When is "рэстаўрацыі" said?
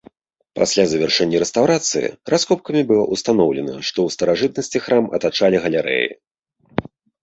1.43-2.07